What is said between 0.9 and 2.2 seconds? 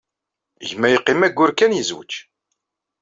yeqqim ayyur kan, yezweǧ.